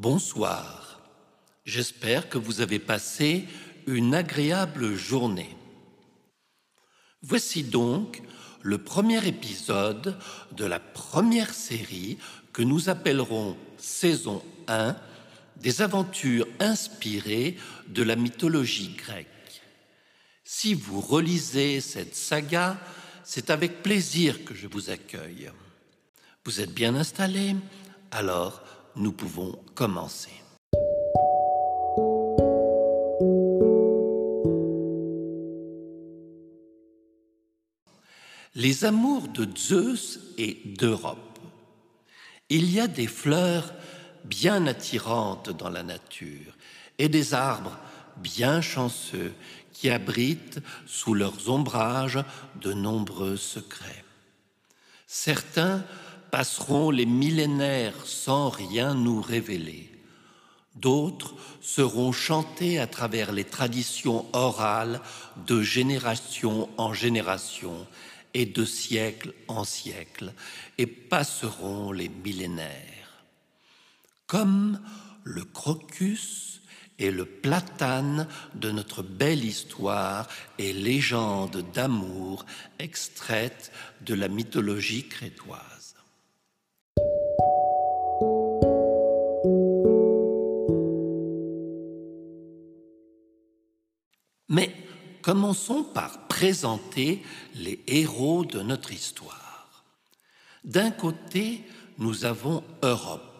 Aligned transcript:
Bonsoir. 0.00 0.98
J'espère 1.66 2.30
que 2.30 2.38
vous 2.38 2.62
avez 2.62 2.78
passé 2.78 3.46
une 3.86 4.14
agréable 4.14 4.94
journée. 4.94 5.54
Voici 7.20 7.64
donc 7.64 8.22
le 8.62 8.78
premier 8.78 9.28
épisode 9.28 10.18
de 10.52 10.64
la 10.64 10.80
première 10.80 11.52
série 11.52 12.16
que 12.54 12.62
nous 12.62 12.88
appellerons 12.88 13.58
saison 13.76 14.42
1 14.68 14.96
des 15.56 15.82
aventures 15.82 16.46
inspirées 16.60 17.58
de 17.88 18.02
la 18.02 18.16
mythologie 18.16 18.96
grecque. 18.96 19.28
Si 20.44 20.72
vous 20.72 21.02
relisez 21.02 21.82
cette 21.82 22.16
saga, 22.16 22.80
c'est 23.22 23.50
avec 23.50 23.82
plaisir 23.82 24.46
que 24.46 24.54
je 24.54 24.66
vous 24.66 24.88
accueille. 24.88 25.50
Vous 26.46 26.62
êtes 26.62 26.72
bien 26.72 26.94
installés? 26.94 27.54
Alors, 28.10 28.62
nous 28.96 29.12
pouvons 29.12 29.58
commencer. 29.74 30.30
Les 38.54 38.84
amours 38.84 39.28
de 39.28 39.46
Zeus 39.56 40.18
et 40.36 40.60
d'Europe. 40.64 41.38
Il 42.48 42.70
y 42.70 42.80
a 42.80 42.88
des 42.88 43.06
fleurs 43.06 43.72
bien 44.24 44.66
attirantes 44.66 45.50
dans 45.50 45.70
la 45.70 45.84
nature 45.84 46.56
et 46.98 47.08
des 47.08 47.32
arbres 47.32 47.78
bien 48.16 48.60
chanceux 48.60 49.32
qui 49.72 49.88
abritent 49.88 50.60
sous 50.84 51.14
leurs 51.14 51.48
ombrages 51.48 52.22
de 52.60 52.72
nombreux 52.72 53.36
secrets. 53.36 54.04
Certains 55.06 55.84
passeront 56.30 56.90
les 56.90 57.06
millénaires 57.06 58.06
sans 58.06 58.48
rien 58.48 58.94
nous 58.94 59.20
révéler. 59.20 59.90
D'autres 60.76 61.34
seront 61.60 62.12
chantés 62.12 62.78
à 62.78 62.86
travers 62.86 63.32
les 63.32 63.44
traditions 63.44 64.26
orales 64.32 65.00
de 65.46 65.62
génération 65.62 66.68
en 66.78 66.94
génération 66.94 67.86
et 68.34 68.46
de 68.46 68.64
siècle 68.64 69.34
en 69.48 69.64
siècle 69.64 70.32
et 70.78 70.86
passeront 70.86 71.92
les 71.92 72.08
millénaires. 72.08 73.24
Comme 74.26 74.80
le 75.24 75.44
crocus 75.44 76.62
et 77.00 77.10
le 77.10 77.24
platane 77.24 78.28
de 78.54 78.70
notre 78.70 79.02
belle 79.02 79.44
histoire 79.44 80.28
et 80.58 80.72
légende 80.72 81.64
d'amour 81.74 82.44
extraite 82.78 83.72
de 84.02 84.14
la 84.14 84.28
mythologie 84.28 85.08
crétoise. 85.08 85.79
Commençons 95.22 95.82
par 95.82 96.26
présenter 96.28 97.22
les 97.54 97.80
héros 97.86 98.44
de 98.44 98.60
notre 98.60 98.92
histoire. 98.92 99.84
D'un 100.64 100.90
côté, 100.90 101.64
nous 101.98 102.24
avons 102.24 102.62
Europe 102.82 103.30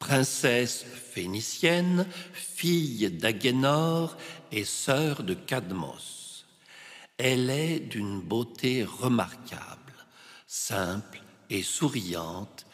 princesse 0.00 0.84
phénicienne, 1.12 2.06
fille 2.32 3.08
d'Agénor 3.10 4.16
et 4.50 4.64
sœur 4.64 5.22
de 5.22 5.34
Cadmos. 5.34 6.46
Elle 7.18 7.50
est 7.50 7.78
d'une 7.78 8.20
beauté 8.20 8.82
remarquable, 8.82 9.94
simple 10.46 11.22
et 11.50 11.62
souriante, 11.62 12.66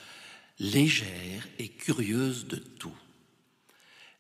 légère 0.60 1.46
et 1.58 1.68
curieuse 1.68 2.46
de 2.46 2.56
tout. 2.56 2.96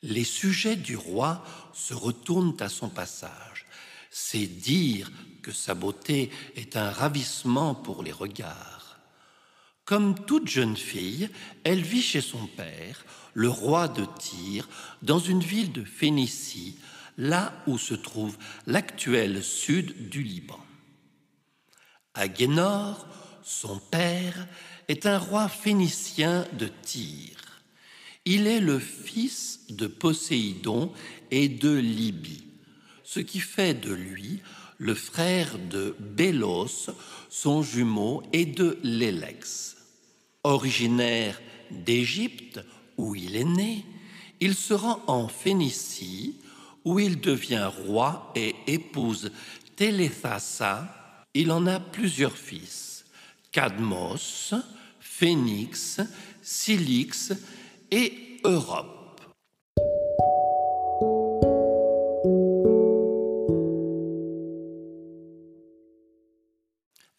Les 0.02 0.24
sujets 0.24 0.76
du 0.76 0.96
roi 0.96 1.44
se 1.72 1.94
retournent 1.94 2.56
à 2.60 2.68
son 2.68 2.88
passage. 2.88 3.65
C'est 4.10 4.46
dire 4.46 5.10
que 5.42 5.52
sa 5.52 5.74
beauté 5.74 6.30
est 6.54 6.76
un 6.76 6.90
ravissement 6.90 7.74
pour 7.74 8.02
les 8.02 8.12
regards. 8.12 8.98
Comme 9.84 10.24
toute 10.26 10.48
jeune 10.48 10.76
fille, 10.76 11.28
elle 11.62 11.82
vit 11.82 12.02
chez 12.02 12.20
son 12.20 12.46
père, 12.46 13.04
le 13.34 13.48
roi 13.48 13.86
de 13.86 14.04
Tyr, 14.18 14.68
dans 15.02 15.20
une 15.20 15.40
ville 15.40 15.70
de 15.70 15.84
Phénicie, 15.84 16.76
là 17.16 17.52
où 17.66 17.78
se 17.78 17.94
trouve 17.94 18.36
l'actuel 18.66 19.42
sud 19.44 20.08
du 20.08 20.22
Liban. 20.22 20.58
Agénor, 22.14 23.06
son 23.44 23.78
père, 23.78 24.48
est 24.88 25.06
un 25.06 25.18
roi 25.18 25.48
phénicien 25.48 26.46
de 26.58 26.68
Tyr. 26.82 27.36
Il 28.24 28.46
est 28.46 28.60
le 28.60 28.78
fils 28.78 29.60
de 29.68 29.86
Poséidon 29.86 30.92
et 31.30 31.48
de 31.48 31.74
Libye, 31.76 32.44
ce 33.06 33.20
qui 33.20 33.38
fait 33.38 33.72
de 33.72 33.92
lui 33.92 34.42
le 34.78 34.94
frère 34.94 35.58
de 35.70 35.94
Bélos, 35.98 36.90
son 37.30 37.62
jumeau, 37.62 38.22
et 38.32 38.44
de 38.44 38.78
Lélex. 38.82 39.76
Originaire 40.42 41.40
d'Égypte, 41.70 42.60
où 42.98 43.14
il 43.14 43.36
est 43.36 43.44
né, 43.44 43.86
il 44.40 44.54
se 44.54 44.74
rend 44.74 45.00
en 45.06 45.28
Phénicie, 45.28 46.36
où 46.84 46.98
il 46.98 47.20
devient 47.20 47.70
roi 47.86 48.32
et 48.34 48.54
épouse 48.66 49.30
Téléthassa. 49.76 51.24
Il 51.32 51.52
en 51.52 51.66
a 51.66 51.80
plusieurs 51.80 52.36
fils, 52.36 53.04
Cadmos, 53.52 54.52
Phénix, 55.00 56.00
Silix 56.42 57.32
et 57.90 58.40
Europe. 58.44 58.95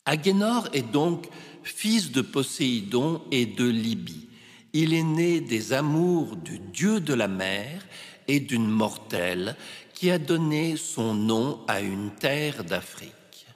Agénor 0.08 0.70
est 0.72 0.90
donc 0.90 1.28
fils 1.64 2.12
de 2.14 2.22
Poséidon 2.22 3.22
et 3.30 3.46
de 3.46 3.66
Libye. 3.66 4.30
Il 4.72 4.94
est 4.94 5.04
né 5.04 5.42
des 5.42 5.74
amours 5.74 6.38
du 6.38 6.60
dieu 6.60 7.02
de 7.02 7.14
la 7.14 7.28
mer 7.28 7.86
et 8.30 8.40
d'une 8.40 8.70
mortelle 8.70 9.58
qui 9.94 10.10
a 10.10 10.18
donné 10.18 10.78
son 10.78 11.14
nom 11.14 11.60
à 11.68 11.82
une 11.82 12.12
terre 12.12 12.64
d'Afrique. 12.64 13.48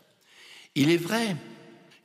Il 0.76 0.92
est 0.92 0.98
vrai 0.98 1.38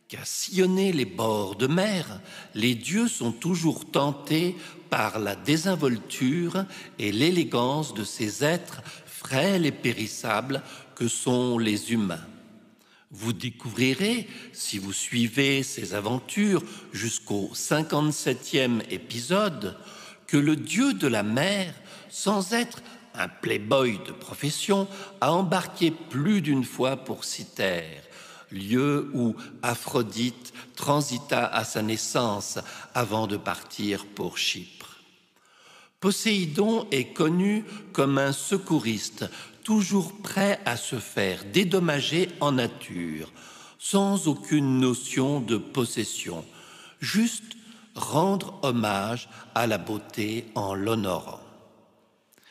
qu'à 0.06 0.24
sillonner 0.24 0.92
les 0.92 1.06
bords 1.06 1.56
de 1.56 1.66
mer, 1.66 2.20
les 2.54 2.76
dieux 2.76 3.08
sont 3.08 3.32
toujours 3.32 3.90
tentés 3.90 4.54
par 4.90 5.18
la 5.18 5.34
désinvolture 5.34 6.64
et 7.00 7.10
l'élégance 7.10 7.94
de 7.94 8.04
ces 8.04 8.44
êtres 8.44 8.80
frêles 9.06 9.66
et 9.66 9.72
périssables 9.72 10.62
que 10.94 11.08
sont 11.08 11.58
les 11.58 11.92
humains. 11.92 12.24
Vous 13.10 13.32
découvrirez, 13.32 14.28
si 14.52 14.78
vous 14.78 14.92
suivez 14.92 15.62
ces 15.62 15.94
aventures 15.94 16.62
jusqu'au 16.92 17.50
57e 17.54 18.82
épisode, 18.90 19.76
que 20.26 20.36
le 20.36 20.56
dieu 20.56 20.92
de 20.92 21.06
la 21.06 21.22
mer, 21.22 21.72
sans 22.08 22.52
être 22.52 22.82
un 23.14 23.28
playboy 23.28 24.00
de 24.06 24.12
profession, 24.12 24.88
a 25.20 25.32
embarqué 25.32 25.90
plus 25.90 26.42
d'une 26.42 26.64
fois 26.64 26.96
pour 26.96 27.24
Cythère, 27.24 28.02
lieu 28.50 29.10
où 29.14 29.36
Aphrodite 29.62 30.52
transita 30.74 31.46
à 31.46 31.64
sa 31.64 31.82
naissance 31.82 32.58
avant 32.92 33.26
de 33.26 33.36
partir 33.36 34.04
pour 34.04 34.36
Chypre. 34.36 35.00
Poséidon 36.00 36.86
est 36.90 37.12
connu 37.14 37.64
comme 37.92 38.18
un 38.18 38.32
secouriste 38.32 39.24
toujours 39.66 40.12
prêt 40.22 40.60
à 40.64 40.76
se 40.76 41.00
faire 41.00 41.44
dédommager 41.46 42.28
en 42.38 42.52
nature, 42.52 43.32
sans 43.80 44.28
aucune 44.28 44.78
notion 44.78 45.40
de 45.40 45.56
possession, 45.56 46.44
juste 47.00 47.56
rendre 47.96 48.60
hommage 48.62 49.28
à 49.56 49.66
la 49.66 49.78
beauté 49.78 50.46
en 50.54 50.72
l'honorant. 50.72 51.40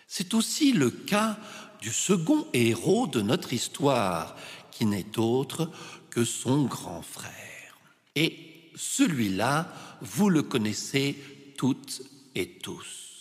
C'est 0.09 0.33
aussi 0.33 0.73
le 0.73 0.89
cas 0.89 1.37
du 1.79 1.93
second 1.93 2.47
héros 2.51 3.07
de 3.07 3.21
notre 3.21 3.53
histoire, 3.53 4.35
qui 4.71 4.85
n'est 4.85 5.17
autre 5.17 5.71
que 6.09 6.25
son 6.25 6.65
grand 6.65 7.01
frère. 7.01 7.79
Et 8.15 8.71
celui-là, 8.75 9.71
vous 10.01 10.29
le 10.29 10.43
connaissez 10.43 11.15
toutes 11.57 12.01
et 12.35 12.57
tous. 12.57 13.14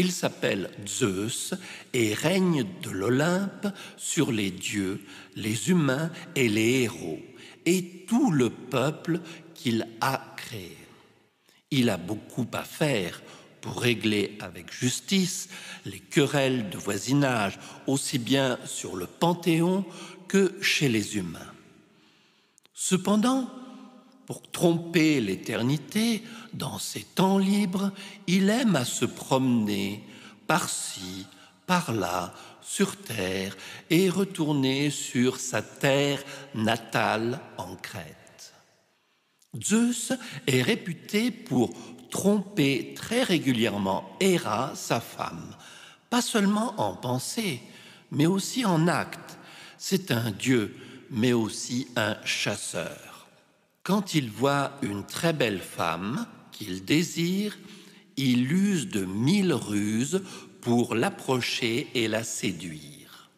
Il 0.00 0.12
s'appelle 0.12 0.70
Zeus 0.88 1.52
et 1.92 2.14
règne 2.14 2.64
de 2.82 2.88
l'Olympe 2.88 3.66
sur 3.98 4.32
les 4.32 4.50
dieux, 4.50 4.98
les 5.36 5.68
humains 5.68 6.10
et 6.34 6.48
les 6.48 6.84
héros, 6.84 7.20
et 7.66 8.06
tout 8.08 8.30
le 8.30 8.48
peuple 8.48 9.20
qu'il 9.52 9.86
a 10.00 10.34
créé. 10.38 10.78
Il 11.70 11.90
a 11.90 11.98
beaucoup 11.98 12.46
à 12.54 12.62
faire 12.62 13.20
pour 13.60 13.78
régler 13.78 14.38
avec 14.40 14.72
justice 14.72 15.50
les 15.84 16.00
querelles 16.00 16.70
de 16.70 16.78
voisinage, 16.78 17.58
aussi 17.86 18.18
bien 18.18 18.58
sur 18.64 18.96
le 18.96 19.06
Panthéon 19.06 19.84
que 20.28 20.54
chez 20.62 20.88
les 20.88 21.18
humains. 21.18 21.52
Cependant, 22.72 23.50
pour 24.30 24.48
tromper 24.52 25.20
l'éternité, 25.20 26.22
dans 26.52 26.78
ses 26.78 27.02
temps 27.02 27.36
libres, 27.36 27.90
il 28.28 28.48
aime 28.48 28.76
à 28.76 28.84
se 28.84 29.04
promener 29.04 30.04
par-ci, 30.46 31.26
par-là, 31.66 32.32
sur 32.62 32.94
terre 32.96 33.56
et 33.90 34.08
retourner 34.08 34.90
sur 34.90 35.40
sa 35.40 35.62
terre 35.62 36.22
natale 36.54 37.40
en 37.58 37.74
Crète. 37.74 38.54
Zeus 39.60 40.12
est 40.46 40.62
réputé 40.62 41.32
pour 41.32 41.74
tromper 42.08 42.94
très 42.94 43.24
régulièrement 43.24 44.16
Héra, 44.20 44.76
sa 44.76 45.00
femme, 45.00 45.56
pas 46.08 46.22
seulement 46.22 46.80
en 46.80 46.94
pensée, 46.94 47.60
mais 48.12 48.26
aussi 48.26 48.64
en 48.64 48.86
acte. 48.86 49.38
C'est 49.76 50.12
un 50.12 50.30
dieu, 50.30 50.76
mais 51.10 51.32
aussi 51.32 51.88
un 51.96 52.16
chasseur. 52.24 53.09
Quand 53.82 54.14
il 54.14 54.30
voit 54.30 54.72
une 54.82 55.06
très 55.06 55.32
belle 55.32 55.60
femme 55.60 56.26
qu'il 56.52 56.84
désire, 56.84 57.58
il 58.18 58.52
use 58.52 58.88
de 58.88 59.06
mille 59.06 59.54
ruses 59.54 60.22
pour 60.60 60.94
l'approcher 60.94 61.88
et 61.94 62.06
la 62.06 62.22
séduire. 62.22 63.30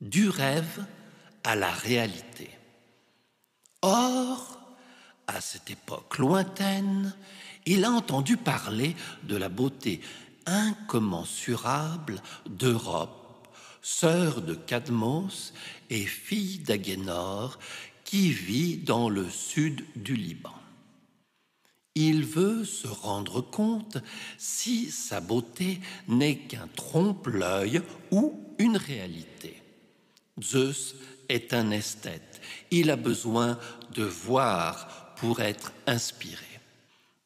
Du 0.00 0.28
rêve 0.28 0.84
à 1.44 1.54
la 1.54 1.70
réalité. 1.70 2.50
Or, 3.82 4.58
à 5.28 5.40
cette 5.40 5.70
époque 5.70 6.18
lointaine, 6.18 7.14
il 7.64 7.84
a 7.84 7.92
entendu 7.92 8.36
parler 8.36 8.96
de 9.22 9.36
la 9.36 9.48
beauté 9.48 10.00
incommensurable 10.46 12.20
d'Europe, 12.46 13.48
sœur 13.82 14.42
de 14.42 14.54
Cadmos 14.54 15.52
et 15.90 16.04
fille 16.04 16.58
d'Agénor, 16.58 17.58
qui 18.04 18.30
vit 18.30 18.76
dans 18.76 19.08
le 19.08 19.28
sud 19.28 19.84
du 19.96 20.14
Liban. 20.14 20.54
Il 21.94 22.24
veut 22.24 22.64
se 22.64 22.88
rendre 22.88 23.40
compte 23.40 23.98
si 24.36 24.90
sa 24.90 25.20
beauté 25.20 25.80
n'est 26.08 26.38
qu'un 26.38 26.68
trompe-l'œil 26.74 27.82
ou 28.10 28.40
une 28.58 28.76
réalité. 28.76 29.62
Zeus 30.42 30.96
est 31.28 31.54
un 31.54 31.70
esthète. 31.70 32.40
Il 32.70 32.90
a 32.90 32.96
besoin 32.96 33.58
de 33.94 34.02
voir 34.02 35.14
pour 35.16 35.40
être 35.40 35.72
inspiré. 35.86 36.53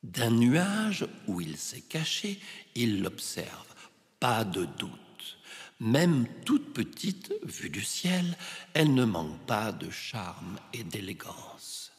D'un 0.09 0.31
nuage 0.31 1.07
où 1.27 1.43
il 1.43 1.59
s'est 1.59 1.83
caché, 1.83 2.41
il 2.75 3.03
l'observe. 3.03 3.67
Pas 4.19 4.43
de 4.43 4.65
doute. 4.65 5.39
Même 5.81 6.27
toute 6.47 6.73
petite, 6.73 7.35
vue 7.43 7.69
du 7.69 7.83
ciel, 7.83 8.37
elle 8.73 8.95
ne 8.95 9.05
manque 9.05 9.39
pas 9.47 9.71
de 9.71 9.91
charme 9.91 10.59
et 10.73 10.83
d'élégance. 10.83 11.93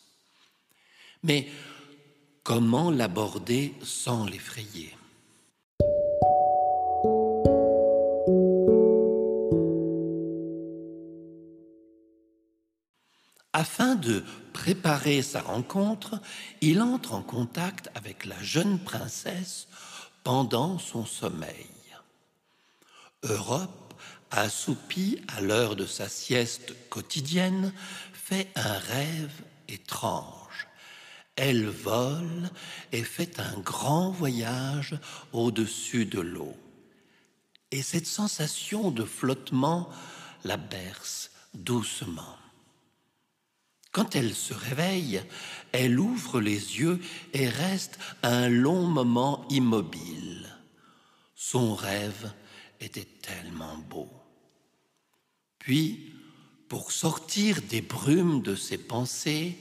Mais 1.22 1.50
comment 2.44 2.90
l'aborder 2.90 3.76
sans 3.84 4.26
l'effrayer? 4.26 4.99
Afin 13.60 13.96
de 13.96 14.24
préparer 14.54 15.22
sa 15.22 15.42
rencontre, 15.42 16.22
il 16.62 16.82
entre 16.82 17.14
en 17.14 17.22
contact 17.22 17.90
avec 17.94 18.24
la 18.24 18.42
jeune 18.42 18.80
princesse 18.80 19.68
pendant 20.24 20.80
son 20.80 21.06
sommeil. 21.06 21.68
Europe, 23.24 23.94
assoupie 24.32 25.20
à 25.28 25.42
l'heure 25.42 25.76
de 25.76 25.86
sa 25.86 26.08
sieste 26.08 26.74
quotidienne, 26.90 27.74
fait 28.14 28.48
un 28.56 28.78
rêve 28.78 29.42
étrange. 29.68 30.70
Elle 31.36 31.68
vole 31.68 32.50
et 32.94 33.04
fait 33.04 33.42
un 33.42 33.60
grand 33.60 34.10
voyage 34.10 34.98
au-dessus 35.34 36.06
de 36.06 36.22
l'eau. 36.22 36.56
Et 37.72 37.82
cette 37.82 38.08
sensation 38.08 38.90
de 38.90 39.04
flottement 39.04 39.90
la 40.46 40.56
berce 40.56 41.32
doucement. 41.54 42.38
Quand 43.92 44.16
elle 44.16 44.34
se 44.34 44.54
réveille, 44.54 45.22
elle 45.72 46.00
ouvre 46.00 46.40
les 46.40 46.80
yeux 46.80 47.00
et 47.34 47.50
reste 47.50 48.00
un 48.22 48.48
long 48.48 48.84
moment 48.84 49.46
immobile. 49.50 50.48
Son 51.36 51.74
rêve 51.74 52.32
était 52.80 53.08
tellement 53.22 53.78
beau. 53.90 54.10
Puis, 55.58 56.14
pour 56.68 56.92
sortir 56.92 57.62
des 57.64 57.82
brumes 57.82 58.42
de 58.44 58.56
ses 58.56 58.78
pensées, 58.78 59.58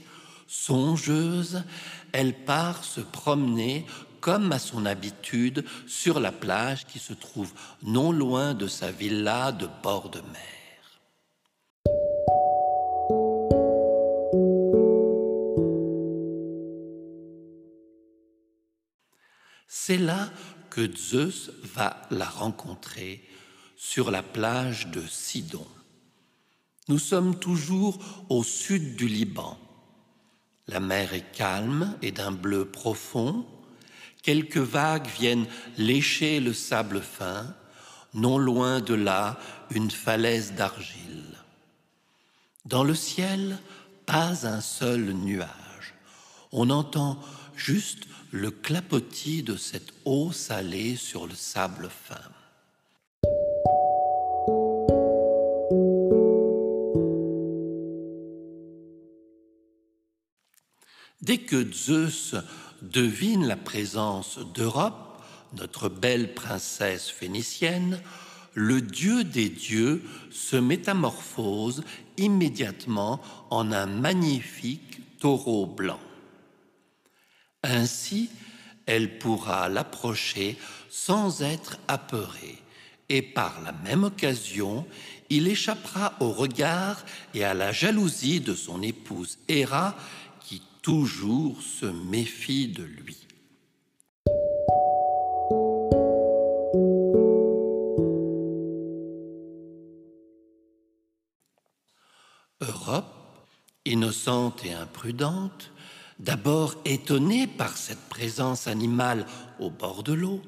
songeuse, 0.47 1.65
elle 2.13 2.35
part 2.45 2.85
se 2.85 3.01
promener 3.01 3.87
comme 4.21 4.53
à 4.53 4.59
son 4.59 4.85
habitude 4.85 5.65
sur 5.87 6.21
la 6.21 6.33
plage 6.33 6.87
qui 6.87 6.99
se 6.99 7.13
trouve 7.13 7.53
non 7.83 8.13
loin 8.13 8.55
de 8.55 8.67
sa 8.67 8.91
villa 8.91 9.53
de 9.53 9.69
bord 9.83 10.11
de 10.11 10.21
mer. 10.21 10.58
C'est 19.89 19.97
là 19.97 20.29
que 20.69 20.87
Zeus 20.95 21.51
va 21.75 22.03
la 22.11 22.27
rencontrer 22.27 23.27
sur 23.79 24.11
la 24.11 24.23
plage 24.23 24.89
de 24.89 25.01
Sidon. 25.01 25.67
Nous 26.89 26.99
sommes 26.99 27.39
toujours 27.39 27.99
au 28.29 28.45
sud 28.45 28.97
du 28.97 29.09
Liban. 29.09 29.59
La 30.67 30.79
mer 30.79 31.15
est 31.15 31.33
calme 31.33 31.97
et 32.03 32.13
d'un 32.13 32.33
bleu 32.33 32.67
profond. 32.67 33.47
Quelques 34.23 34.59
vagues 34.59 35.09
viennent 35.19 35.47
lécher 35.79 36.41
le 36.41 36.53
sable 36.53 37.01
fin. 37.01 37.47
Non 38.13 38.37
loin 38.37 38.81
de 38.81 38.93
là, 38.93 39.39
une 39.71 39.91
falaise 39.91 40.53
d'argile. 40.53 41.39
Dans 42.67 42.85
le 42.85 42.95
ciel, 42.95 43.59
pas 44.05 44.47
un 44.47 44.61
seul 44.61 45.15
nuage. 45.15 45.95
On 46.53 46.69
entend 46.69 47.19
juste 47.57 48.05
le 48.31 48.51
clapotis 48.51 49.43
de 49.43 49.57
cette 49.57 49.93
eau 50.05 50.33
salée 50.33 50.97
sur 50.97 51.27
le 51.27 51.35
sable 51.35 51.89
fin. 51.89 52.17
Dès 61.21 61.39
que 61.39 61.71
Zeus 61.73 62.37
devine 62.81 63.47
la 63.47 63.57
présence 63.57 64.39
d'Europe, 64.55 65.23
notre 65.57 65.89
belle 65.89 66.35
princesse 66.35 67.09
phénicienne, 67.09 68.01
le 68.55 68.81
dieu 68.81 69.25
des 69.25 69.49
dieux 69.49 70.03
se 70.31 70.57
métamorphose 70.57 71.83
immédiatement 72.17 73.21
en 73.51 73.73
un 73.73 73.87
magnifique 73.87 75.19
taureau 75.19 75.67
blanc. 75.67 76.01
Ainsi, 77.63 78.31
elle 78.87 79.19
pourra 79.19 79.69
l'approcher 79.69 80.57
sans 80.89 81.43
être 81.43 81.79
apeurée, 81.89 82.59
et 83.09 83.23
par 83.23 83.61
la 83.63 83.73
même 83.73 84.05
occasion, 84.05 84.87
il 85.31 85.49
échappera 85.49 86.15
au 86.21 86.31
regard 86.31 87.05
et 87.35 87.45
à 87.45 87.55
la 87.55 87.73
jalousie 87.73 88.41
de 88.41 88.55
son 88.55 88.83
épouse 88.83 89.39
Héra, 89.49 89.97
qui 90.41 90.63
toujours 90.83 91.61
se 91.61 91.87
méfie 91.87 92.69
de 92.69 92.85
lui. 92.85 93.27
Europe, 102.61 103.05
innocente 103.85 104.65
et 104.65 104.73
imprudente, 104.73 105.71
d'abord 106.19 106.75
étonnée 106.85 107.47
par 107.47 107.77
cette 107.77 108.09
présence 108.09 108.67
animale 108.67 109.27
au 109.59 109.71
bord 109.71 110.03
de 110.03 110.13
l'eau, 110.13 110.43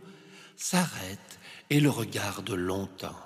s'arrête 0.57 1.39
et 1.71 1.81
le 1.81 1.91
regarde 1.91 2.51
longtemps. 2.51 3.19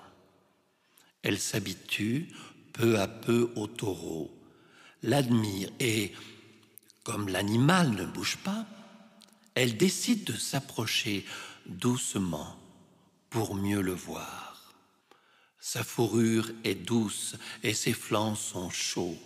Elle 1.23 1.39
s'habitue 1.39 2.29
peu 2.73 2.99
à 2.99 3.09
peu 3.09 3.51
au 3.57 3.67
taureau, 3.67 4.31
l'admire 5.03 5.71
et, 5.81 6.13
comme 7.03 7.29
l'animal 7.29 7.91
ne 7.91 8.05
bouge 8.05 8.39
pas, 8.45 8.67
elle 9.55 9.77
décide 9.77 10.25
de 10.25 10.33
s'approcher 10.33 11.25
doucement 11.67 12.59
pour 13.31 13.55
mieux 13.55 13.81
le 13.81 13.95
voir. 13.95 14.75
Sa 15.61 15.83
fourrure 15.83 16.51
est 16.65 16.75
douce 16.75 17.37
et 17.63 17.73
ses 17.73 17.95
flancs 17.95 18.35
sont 18.35 18.69
chauds. 18.69 19.19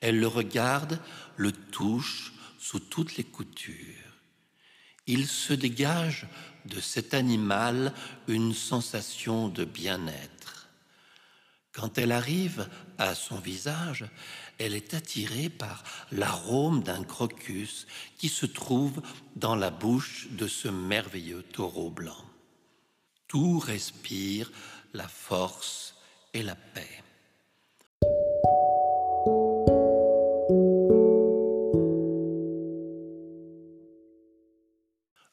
Elle 0.00 0.20
le 0.20 0.28
regarde, 0.28 1.00
le 1.36 1.50
touche, 1.50 2.32
sous 2.68 2.80
toutes 2.80 3.16
les 3.16 3.22
coutures. 3.22 4.12
Il 5.06 5.28
se 5.28 5.52
dégage 5.52 6.26
de 6.64 6.80
cet 6.80 7.14
animal 7.14 7.94
une 8.26 8.52
sensation 8.52 9.46
de 9.46 9.64
bien-être. 9.64 10.68
Quand 11.70 11.96
elle 11.96 12.10
arrive 12.10 12.68
à 12.98 13.14
son 13.14 13.36
visage, 13.36 14.04
elle 14.58 14.74
est 14.74 14.94
attirée 14.94 15.48
par 15.48 15.84
l'arôme 16.10 16.82
d'un 16.82 17.04
crocus 17.04 17.86
qui 18.18 18.28
se 18.28 18.46
trouve 18.46 19.00
dans 19.36 19.54
la 19.54 19.70
bouche 19.70 20.26
de 20.32 20.48
ce 20.48 20.66
merveilleux 20.66 21.44
taureau 21.44 21.90
blanc. 21.90 22.24
Tout 23.28 23.60
respire 23.60 24.50
la 24.92 25.06
force 25.06 25.94
et 26.34 26.42
la 26.42 26.56
paix. 26.56 27.05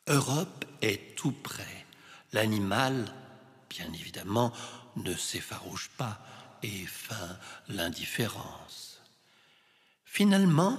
Europe 0.08 0.66
est 0.82 1.16
tout 1.16 1.32
près. 1.32 1.86
L'animal, 2.34 3.14
bien 3.70 3.92
évidemment, 3.94 4.52
ne 4.98 5.14
s'effarouche 5.14 5.90
pas 5.98 6.20
et 6.62 6.86
feint 6.86 7.38
l'indifférence. 7.70 9.02
Finalement, 10.06 10.78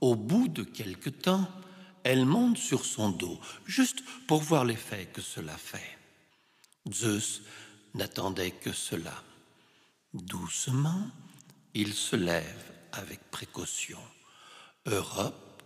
au 0.00 0.16
bout 0.16 0.48
de 0.48 0.64
quelque 0.64 1.10
temps, 1.10 1.48
elle 2.02 2.26
monte 2.26 2.58
sur 2.58 2.84
son 2.84 3.08
dos, 3.08 3.40
juste 3.64 4.02
pour 4.26 4.42
voir 4.42 4.64
l'effet 4.64 5.06
que 5.06 5.22
cela 5.22 5.56
fait. 5.56 5.98
Zeus 6.92 7.42
n'attendait 7.94 8.50
que 8.50 8.72
cela. 8.72 9.22
Doucement, 10.12 11.10
il 11.72 11.94
se 11.94 12.16
lève 12.16 12.72
avec 12.92 13.30
précaution. 13.30 13.98
Europe, 14.86 15.62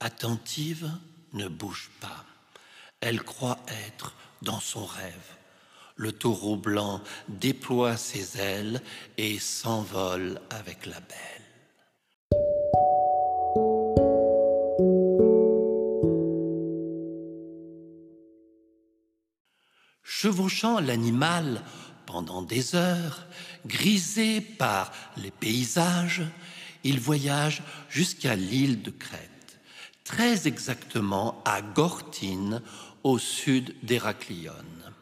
attentive, 0.00 0.90
ne 1.32 1.48
bouge 1.48 1.90
pas. 2.00 2.24
Elle 3.00 3.22
croit 3.22 3.58
être 3.86 4.14
dans 4.42 4.60
son 4.60 4.84
rêve. 4.84 5.36
Le 5.96 6.12
taureau 6.12 6.56
blanc 6.56 7.02
déploie 7.28 7.96
ses 7.96 8.38
ailes 8.38 8.82
et 9.18 9.38
s'envole 9.38 10.40
avec 10.50 10.86
la 10.86 11.00
belle. 11.00 11.40
Chevauchant 20.02 20.80
l'animal 20.80 21.62
pendant 22.04 22.42
des 22.42 22.74
heures, 22.74 23.26
grisé 23.64 24.40
par 24.40 24.92
les 25.16 25.30
paysages, 25.30 26.22
il 26.84 27.00
voyage 27.00 27.62
jusqu'à 27.88 28.34
l'île 28.34 28.82
de 28.82 28.90
Crète, 28.90 29.29
très 30.04 30.46
exactement 30.48 31.42
à 31.44 31.62
Gortine, 31.62 32.62
au 33.02 33.18
sud 33.18 33.74
d'Héraclione. 33.82 34.92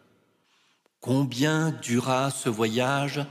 Combien 1.01 1.71
dura 1.71 2.31
ce 2.31 2.49
voyage 2.49 3.25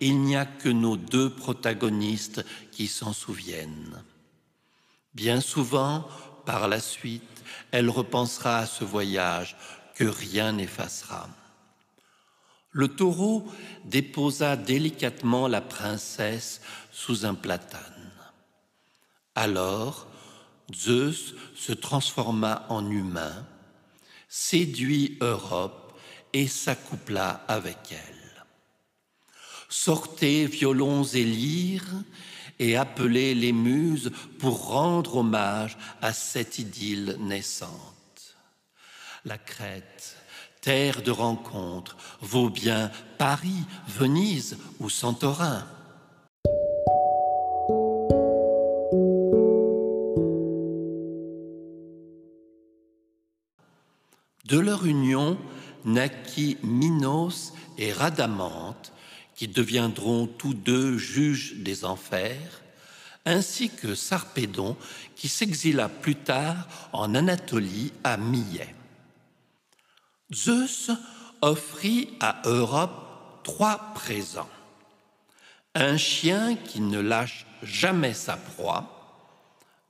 Il 0.00 0.20
n'y 0.20 0.36
a 0.36 0.46
que 0.46 0.68
nos 0.68 0.96
deux 0.96 1.30
protagonistes 1.30 2.44
qui 2.72 2.86
s'en 2.86 3.12
souviennent. 3.12 4.02
Bien 5.14 5.40
souvent, 5.40 6.06
par 6.46 6.68
la 6.68 6.80
suite, 6.80 7.22
elle 7.70 7.90
repensera 7.90 8.58
à 8.58 8.66
ce 8.66 8.84
voyage 8.84 9.56
que 9.94 10.04
rien 10.04 10.52
n'effacera. 10.52 11.28
Le 12.72 12.88
taureau 12.88 13.44
déposa 13.84 14.56
délicatement 14.56 15.48
la 15.48 15.60
princesse 15.60 16.60
sous 16.92 17.26
un 17.26 17.34
platane. 17.34 18.12
Alors, 19.34 20.09
Zeus 20.74 21.34
se 21.54 21.72
transforma 21.72 22.66
en 22.68 22.90
humain, 22.90 23.46
séduit 24.28 25.18
Europe 25.20 25.98
et 26.32 26.46
s'accoupla 26.46 27.44
avec 27.48 27.78
elle. 27.90 28.44
Sortez 29.68 30.46
violons 30.46 31.04
et 31.04 31.24
lyres 31.24 32.02
et 32.58 32.76
appelez 32.76 33.34
les 33.34 33.52
muses 33.52 34.10
pour 34.38 34.68
rendre 34.68 35.16
hommage 35.16 35.78
à 36.02 36.12
cette 36.12 36.58
idylle 36.58 37.16
naissante 37.20 38.00
la 39.24 39.38
Crète, 39.38 40.16
terre 40.60 41.02
de 41.02 41.10
rencontre, 41.10 41.96
vaut 42.20 42.50
bien 42.50 42.90
Paris, 43.18 43.64
Venise 43.88 44.58
ou 44.78 44.88
Santorin. 44.88 45.66
De 54.50 54.58
leur 54.58 54.84
union 54.84 55.38
naquit 55.84 56.58
Minos 56.64 57.52
et 57.78 57.92
Radamante, 57.92 58.92
qui 59.36 59.46
deviendront 59.46 60.26
tous 60.26 60.54
deux 60.54 60.98
juges 60.98 61.54
des 61.58 61.84
enfers, 61.84 62.62
ainsi 63.24 63.70
que 63.70 63.94
Sarpédon, 63.94 64.76
qui 65.14 65.28
s'exila 65.28 65.88
plus 65.88 66.16
tard 66.16 66.66
en 66.92 67.14
Anatolie 67.14 67.92
à 68.02 68.16
Millet. 68.16 68.74
Zeus 70.34 70.90
offrit 71.42 72.10
à 72.18 72.42
Europe 72.44 73.42
trois 73.44 73.92
présents. 73.94 74.50
Un 75.76 75.96
chien 75.96 76.56
qui 76.56 76.80
ne 76.80 76.98
lâche 76.98 77.46
jamais 77.62 78.14
sa 78.14 78.36
proie, 78.36 79.30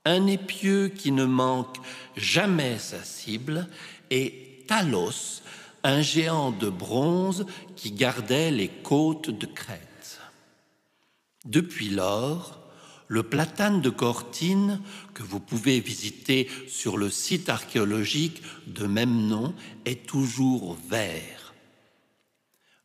un 0.05 0.27
épieu 0.27 0.89
qui 0.89 1.13
ne 1.13 1.25
manque 1.25 1.77
jamais 2.15 2.79
sa 2.79 3.03
cible, 3.03 3.67
et 4.11 4.50
Talos, 4.71 5.43
un 5.83 6.01
géant 6.01 6.53
de 6.53 6.69
bronze 6.71 7.45
qui 7.75 7.91
gardait 7.91 8.53
les 8.53 8.69
côtes 8.69 9.29
de 9.29 9.45
Crète. 9.45 10.21
Depuis 11.45 11.89
lors, 11.89 12.61
le 13.09 13.25
platane 13.25 13.81
de 13.81 13.91
Cortine, 13.91 14.81
que 15.13 15.25
vous 15.25 15.41
pouvez 15.41 15.81
visiter 15.81 16.49
sur 16.69 16.99
le 16.99 17.11
site 17.11 17.49
archéologique 17.49 18.43
de 18.69 18.87
même 18.87 19.27
nom, 19.27 19.57
est 19.87 20.07
toujours 20.07 20.79
vert. 20.89 21.53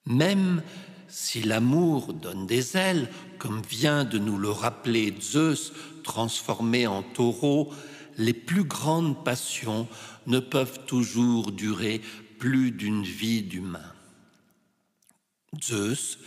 Même 0.08 0.64
si 1.08 1.44
l'amour 1.44 2.14
donne 2.14 2.48
des 2.48 2.76
ailes, 2.78 3.12
comme 3.38 3.62
vient 3.62 4.06
de 4.06 4.18
nous 4.18 4.40
le 4.40 4.50
rappeler 4.50 5.14
Zeus 5.22 5.72
transformé 6.04 6.88
en 6.88 7.04
taureau, 7.04 7.72
les 8.18 8.34
plus 8.34 8.64
grandes 8.64 9.24
passions 9.24 9.88
ne 10.28 10.40
peuvent 10.40 10.86
toujours 10.86 11.52
durer 11.52 12.02
plus 12.40 12.72
d'une 12.72 13.04
vie 13.04 13.42
d'humain. 13.42 13.94
Zeus 15.64 16.18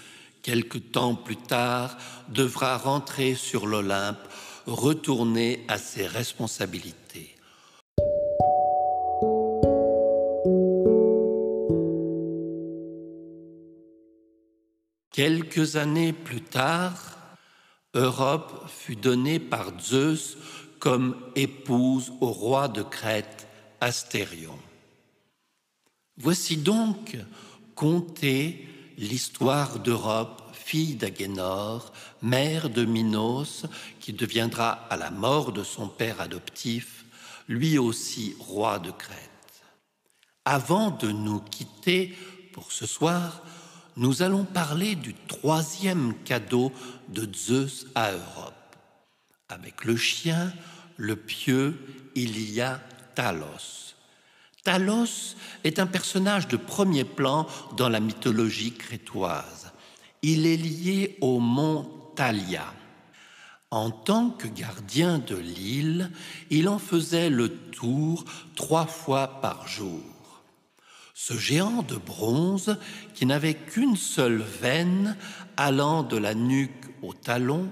quelque 0.42 0.78
temps 0.78 1.14
plus 1.14 1.36
tard, 1.36 1.98
devra 2.28 2.78
rentrer 2.78 3.34
sur 3.34 3.66
l'Olympe, 3.66 4.16
retourner 4.66 5.64
à 5.68 5.78
ses 5.78 6.06
responsabilités. 6.06 7.36
Quelques 15.12 15.76
années 15.76 16.12
plus 16.12 16.40
tard, 16.40 17.18
Europe 17.94 18.68
fut 18.68 18.96
donnée 18.96 19.40
par 19.40 19.78
Zeus 19.80 20.38
comme 20.78 21.16
épouse 21.34 22.12
au 22.20 22.28
roi 22.28 22.68
de 22.68 22.82
Crète, 22.82 23.47
Astérion. 23.80 24.58
Voici 26.16 26.56
donc 26.56 27.16
compter 27.75 28.68
l'histoire 28.97 29.78
d'Europe, 29.78 30.42
fille 30.52 30.97
d'Agénor, 30.97 31.92
mère 32.20 32.70
de 32.70 32.85
Minos, 32.85 33.66
qui 34.00 34.12
deviendra 34.12 34.70
à 34.90 34.97
la 34.97 35.11
mort 35.11 35.52
de 35.52 35.62
son 35.62 35.88
père 35.88 36.20
adoptif, 36.20 37.04
lui 37.47 37.78
aussi 37.78 38.35
roi 38.40 38.78
de 38.80 38.90
Crète. 38.90 39.30
Avant 40.44 40.90
de 40.90 41.11
nous 41.11 41.40
quitter 41.40 42.16
pour 42.52 42.73
ce 42.73 42.87
soir, 42.87 43.42
nous 43.97 44.23
allons 44.23 44.44
parler 44.44 44.94
du 44.94 45.14
troisième 45.14 46.14
cadeau 46.25 46.73
de 47.08 47.28
Zeus 47.35 47.87
à 47.94 48.12
Europe. 48.12 48.54
Avec 49.49 49.85
le 49.85 49.97
chien, 49.97 50.52
le 50.97 51.16
pieu, 51.16 51.78
il 52.14 52.50
y 52.50 52.61
a 52.61 52.80
Talos. 53.18 53.96
Talos 54.62 55.34
est 55.64 55.80
un 55.80 55.88
personnage 55.88 56.46
de 56.46 56.56
premier 56.56 57.02
plan 57.02 57.48
dans 57.76 57.88
la 57.88 57.98
mythologie 57.98 58.75
crétoise. 58.75 59.72
Il 60.22 60.46
est 60.46 60.56
lié 60.56 61.16
au 61.20 61.40
mont 61.40 61.90
Thalia. 62.14 62.72
En 63.72 63.90
tant 63.90 64.30
que 64.30 64.46
gardien 64.46 65.18
de 65.18 65.34
l'île, 65.34 66.12
il 66.50 66.68
en 66.68 66.78
faisait 66.78 67.28
le 67.28 67.48
tour 67.48 68.25
trois 68.54 68.87
fois 68.87 69.40
par 69.40 69.66
jour. 69.66 70.44
Ce 71.12 71.34
géant 71.37 71.82
de 71.82 71.96
bronze, 71.96 72.76
qui 73.14 73.26
n'avait 73.26 73.54
qu'une 73.54 73.96
seule 73.96 74.44
veine 74.62 75.16
allant 75.56 76.04
de 76.04 76.16
la 76.16 76.34
nuque 76.34 76.84
au 77.02 77.14
talon, 77.14 77.68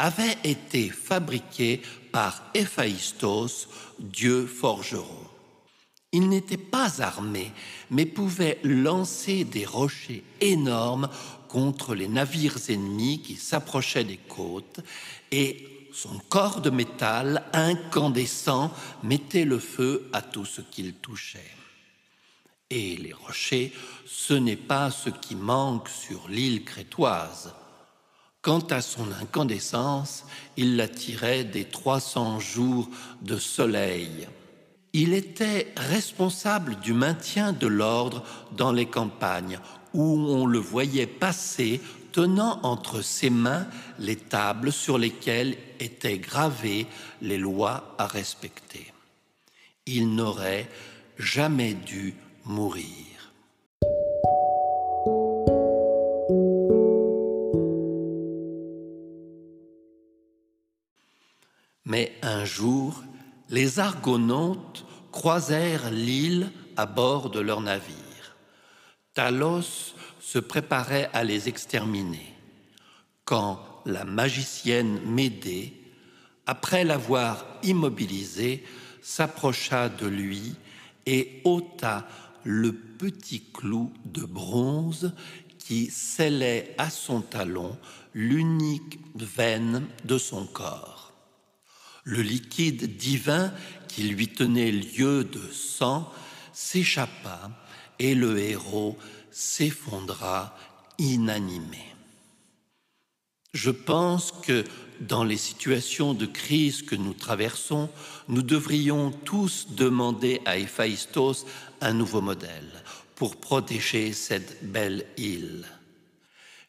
avait 0.00 0.38
été 0.42 0.90
fabriqué 0.90 1.82
par 2.12 2.42
Héphaïstos, 2.54 3.68
dieu 3.98 4.46
forgeron. 4.46 5.26
Il 6.12 6.28
n'était 6.28 6.56
pas 6.56 7.02
armé, 7.02 7.52
mais 7.90 8.06
pouvait 8.06 8.58
lancer 8.62 9.44
des 9.44 9.66
rochers 9.66 10.24
énormes 10.40 11.08
contre 11.48 11.94
les 11.94 12.08
navires 12.08 12.58
ennemis 12.68 13.20
qui 13.22 13.36
s'approchaient 13.36 14.04
des 14.04 14.16
côtes, 14.16 14.80
et 15.30 15.88
son 15.92 16.18
corps 16.28 16.60
de 16.60 16.70
métal 16.70 17.44
incandescent 17.52 18.72
mettait 19.02 19.44
le 19.44 19.58
feu 19.58 20.08
à 20.12 20.22
tout 20.22 20.44
ce 20.44 20.60
qu'il 20.60 20.94
touchait. 20.94 21.50
Et 22.70 22.96
les 22.96 23.12
rochers, 23.12 23.72
ce 24.06 24.34
n'est 24.34 24.56
pas 24.56 24.90
ce 24.90 25.10
qui 25.10 25.34
manque 25.34 25.88
sur 25.88 26.28
l'île 26.28 26.64
crétoise. 26.64 27.54
Quant 28.40 28.60
à 28.70 28.80
son 28.80 29.10
incandescence, 29.20 30.24
il 30.56 30.76
la 30.76 30.86
tirait 30.86 31.44
des 31.44 31.64
300 31.64 32.38
jours 32.38 32.88
de 33.20 33.36
soleil. 33.36 34.28
Il 34.92 35.12
était 35.12 35.72
responsable 35.76 36.76
du 36.76 36.92
maintien 36.92 37.52
de 37.52 37.66
l'ordre 37.66 38.22
dans 38.56 38.72
les 38.72 38.86
campagnes, 38.86 39.58
où 39.92 40.02
on 40.02 40.46
le 40.46 40.58
voyait 40.58 41.06
passer 41.06 41.80
tenant 42.12 42.60
entre 42.62 43.02
ses 43.02 43.30
mains 43.30 43.66
les 43.98 44.16
tables 44.16 44.72
sur 44.72 44.98
lesquelles 44.98 45.56
étaient 45.80 46.18
gravées 46.18 46.86
les 47.20 47.38
lois 47.38 47.94
à 47.98 48.06
respecter. 48.06 48.92
Il 49.86 50.14
n'aurait 50.14 50.68
jamais 51.18 51.74
dû 51.74 52.14
mourir. 52.44 53.07
Mais 61.88 62.12
un 62.20 62.44
jour, 62.44 63.02
les 63.48 63.78
Argonautes 63.78 64.84
croisèrent 65.10 65.90
l'île 65.90 66.52
à 66.76 66.84
bord 66.84 67.30
de 67.30 67.40
leur 67.40 67.62
navire. 67.62 68.36
Talos 69.14 69.94
se 70.20 70.38
préparait 70.38 71.08
à 71.14 71.24
les 71.24 71.48
exterminer, 71.48 72.34
quand 73.24 73.58
la 73.86 74.04
magicienne 74.04 75.00
Médée, 75.06 75.72
après 76.44 76.84
l'avoir 76.84 77.46
immobilisé, 77.62 78.64
s'approcha 79.00 79.88
de 79.88 80.06
lui 80.06 80.56
et 81.06 81.40
ôta 81.44 82.06
le 82.44 82.74
petit 82.74 83.44
clou 83.50 83.94
de 84.04 84.26
bronze 84.26 85.14
qui 85.58 85.86
scellait 85.86 86.74
à 86.76 86.90
son 86.90 87.22
talon 87.22 87.78
l'unique 88.12 89.00
veine 89.14 89.86
de 90.04 90.18
son 90.18 90.44
corps. 90.44 91.07
Le 92.08 92.22
liquide 92.22 92.96
divin 92.96 93.52
qui 93.86 94.04
lui 94.04 94.28
tenait 94.28 94.72
lieu 94.72 95.24
de 95.24 95.42
sang 95.52 96.10
s'échappa 96.54 97.50
et 97.98 98.14
le 98.14 98.38
héros 98.38 98.96
s'effondra 99.30 100.56
inanimé. 100.96 101.84
Je 103.52 103.70
pense 103.70 104.32
que 104.32 104.64
dans 105.00 105.22
les 105.22 105.36
situations 105.36 106.14
de 106.14 106.24
crise 106.24 106.80
que 106.80 106.94
nous 106.94 107.12
traversons, 107.12 107.90
nous 108.28 108.40
devrions 108.42 109.10
tous 109.10 109.66
demander 109.76 110.40
à 110.46 110.56
Héphaïstos 110.56 111.44
un 111.82 111.92
nouveau 111.92 112.22
modèle 112.22 112.72
pour 113.16 113.36
protéger 113.36 114.14
cette 114.14 114.64
belle 114.64 115.04
île. 115.18 115.66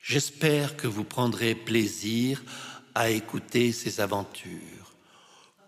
J'espère 0.02 0.76
que 0.76 0.88
vous 0.88 1.06
prendrez 1.06 1.56
plaisir 1.56 2.44
à 2.94 3.10
écouter 3.10 3.72
ces 3.72 4.02
aventures. 4.02 4.79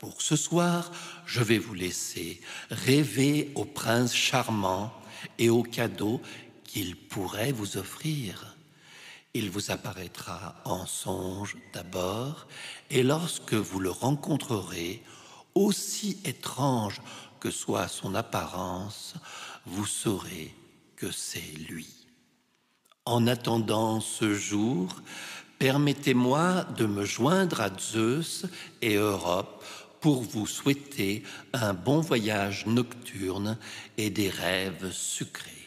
Pour 0.01 0.19
ce 0.19 0.35
soir, 0.35 0.89
je 1.27 1.43
vais 1.43 1.59
vous 1.59 1.75
laisser 1.75 2.41
rêver 2.71 3.51
au 3.53 3.65
prince 3.65 4.15
charmant 4.15 4.91
et 5.37 5.51
aux 5.51 5.61
cadeaux 5.61 6.19
qu'il 6.63 6.95
pourrait 6.95 7.51
vous 7.51 7.77
offrir. 7.77 8.57
Il 9.35 9.51
vous 9.51 9.69
apparaîtra 9.69 10.55
en 10.65 10.87
songe 10.87 11.55
d'abord, 11.71 12.47
et 12.89 13.03
lorsque 13.03 13.53
vous 13.53 13.79
le 13.79 13.91
rencontrerez, 13.91 15.03
aussi 15.53 16.17
étrange 16.25 16.99
que 17.39 17.51
soit 17.51 17.87
son 17.87 18.15
apparence, 18.15 19.13
vous 19.67 19.85
saurez 19.85 20.55
que 20.95 21.11
c'est 21.11 21.53
lui. 21.69 22.07
En 23.05 23.27
attendant 23.27 24.01
ce 24.01 24.33
jour, 24.33 24.95
permettez-moi 25.59 26.63
de 26.75 26.87
me 26.87 27.05
joindre 27.05 27.61
à 27.61 27.69
Zeus 27.77 28.47
et 28.81 28.95
Europe 28.95 29.63
pour 30.01 30.23
vous 30.23 30.47
souhaiter 30.47 31.23
un 31.53 31.73
bon 31.73 32.01
voyage 32.01 32.65
nocturne 32.65 33.57
et 33.97 34.09
des 34.09 34.29
rêves 34.29 34.91
sucrés. 34.91 35.60